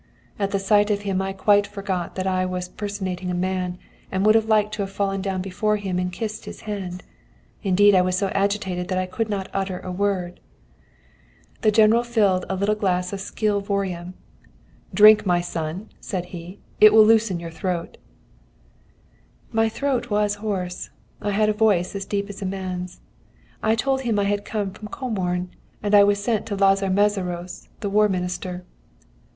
At 0.39 0.49
the 0.49 0.57
sight 0.57 0.89
of 0.89 1.01
him 1.01 1.21
I 1.21 1.31
quite 1.31 1.67
forgot 1.67 2.15
that 2.15 2.25
I 2.25 2.43
was 2.43 2.67
personating 2.67 3.29
a 3.29 3.35
man, 3.35 3.77
and 4.11 4.25
would 4.25 4.33
have 4.33 4.47
liked 4.47 4.73
to 4.73 4.81
have 4.81 4.89
fallen 4.91 5.21
down 5.21 5.43
before 5.43 5.77
him 5.77 5.99
and 5.99 6.11
kissed 6.11 6.45
his 6.45 6.61
hand. 6.61 7.03
Indeed, 7.61 7.93
I 7.93 8.01
was 8.01 8.17
so 8.17 8.29
agitated 8.29 8.87
that 8.87 8.97
I 8.97 9.05
could 9.05 9.29
not 9.29 9.47
utter 9.53 9.79
a 9.81 9.91
word. 9.91 10.39
"The 11.61 11.69
General 11.69 12.01
filled 12.01 12.45
a 12.49 12.55
little 12.55 12.73
glass 12.73 13.11
full 13.11 13.17
of 13.17 13.21
szilvorium. 13.21 14.13
'Drink, 14.91 15.27
my 15.27 15.39
son!' 15.39 15.89
said 15.99 16.25
he, 16.33 16.57
'it 16.79 16.91
will 16.93 17.05
loosen 17.05 17.39
your 17.39 17.51
throat.' 17.51 17.99
[Footnote 19.51 19.51
83: 19.51 19.51
A 19.51 19.51
spirit 19.51 19.51
made 19.51 19.51
from 19.51 19.53
plums.] 19.53 19.53
"My 19.53 19.69
throat 19.69 20.09
was 20.09 20.35
hoarse; 20.41 20.89
I 21.21 21.29
had 21.29 21.49
a 21.49 21.53
voice 21.53 21.95
as 21.95 22.05
deep 22.05 22.27
as 22.27 22.41
a 22.41 22.47
man's. 22.47 23.01
I 23.61 23.75
told 23.75 24.01
him 24.01 24.17
I 24.17 24.23
had 24.23 24.45
come 24.45 24.71
from 24.71 24.87
Comorn, 24.87 25.49
and 25.83 25.93
I 25.93 26.03
was 26.03 26.17
sent 26.23 26.47
to 26.47 26.55
Lazar 26.55 26.87
Mészáros, 26.89 27.67
the 27.81 27.89
War 27.91 28.09
Minister. 28.09 28.65